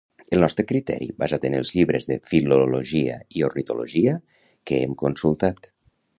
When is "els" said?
1.57-1.73